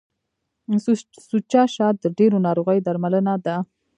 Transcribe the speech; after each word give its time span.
سوچه 1.27 1.63
شات 1.75 1.95
د 2.01 2.05
ډیرو 2.17 2.37
ناروغیو 2.47 2.85
درملنه 2.87 3.35
ده. 3.45 3.55